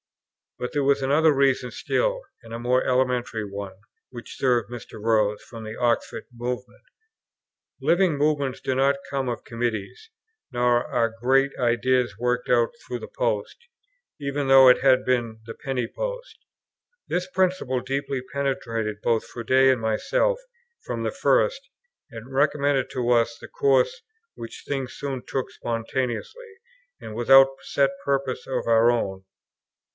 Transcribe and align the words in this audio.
But 0.57 0.73
there 0.73 0.83
was 0.83 1.01
another 1.03 1.31
reason 1.31 1.69
still, 1.69 2.21
and 2.41 2.53
a 2.53 2.59
more 2.59 2.83
elementary 2.83 3.45
one, 3.45 3.75
which 4.09 4.35
severed 4.35 4.67
Mr. 4.67 4.99
Rose 5.03 5.43
from 5.43 5.63
the 5.63 5.75
Oxford 5.75 6.23
Movement. 6.33 6.83
Living 7.79 8.15
movements 8.17 8.61
do 8.61 8.73
not 8.73 8.95
come 9.09 9.29
of 9.29 9.43
committees, 9.43 10.09
nor 10.51 10.85
are 10.87 11.15
great 11.21 11.51
ideas 11.59 12.17
worked 12.17 12.49
out 12.49 12.69
through 12.79 12.99
the 12.99 13.07
post, 13.07 13.57
even 14.19 14.47
though 14.47 14.69
it 14.69 14.81
had 14.81 15.05
been 15.05 15.39
the 15.45 15.53
penny 15.53 15.87
post. 15.87 16.45
This 17.07 17.29
principle 17.29 17.79
deeply 17.79 18.21
penetrated 18.33 19.01
both 19.03 19.25
Froude 19.27 19.51
and 19.51 19.79
myself 19.81 20.39
from 20.83 21.03
the 21.03 21.11
first, 21.11 21.69
and 22.09 22.31
recommended 22.33 22.89
to 22.91 23.09
us 23.11 23.37
the 23.37 23.47
course 23.47 24.01
which 24.33 24.63
things 24.67 24.93
soon 24.93 25.23
took 25.25 25.51
spontaneously, 25.51 26.53
and 26.99 27.15
without 27.15 27.49
set 27.61 27.91
purpose 28.03 28.45
of 28.47 28.65
our 28.67 28.89
own. 28.91 29.25